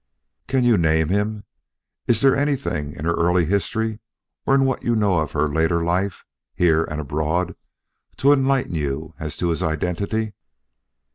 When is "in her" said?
2.95-3.13